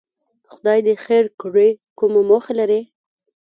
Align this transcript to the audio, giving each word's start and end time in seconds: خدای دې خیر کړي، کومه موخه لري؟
خدای 0.53 0.79
دې 0.85 0.95
خیر 1.05 1.25
کړي، 1.41 1.69
کومه 1.99 2.21
موخه 2.29 2.53
لري؟ 2.59 2.81